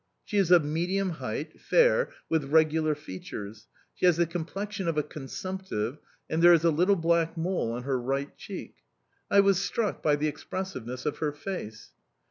She 0.25 0.37
is 0.39 0.49
of 0.49 0.65
medium 0.65 1.11
height, 1.21 1.61
fair, 1.61 2.09
with 2.27 2.45
regular 2.45 2.95
features; 2.95 3.67
she 3.93 4.07
has 4.07 4.17
the 4.17 4.25
complexion 4.25 4.87
of 4.87 4.97
a 4.97 5.03
consumptive, 5.03 5.99
and 6.27 6.41
there 6.41 6.53
is 6.53 6.63
a 6.63 6.71
little 6.71 6.95
black 6.95 7.37
mole 7.37 7.71
on 7.71 7.83
her 7.83 7.99
right 7.99 8.35
cheek. 8.35 8.77
I 9.29 9.41
was 9.41 9.61
struck 9.63 10.01
by 10.01 10.15
the 10.15 10.27
expressiveness 10.27 11.05
of 11.05 11.19
her 11.19 11.31
face." 11.31 11.91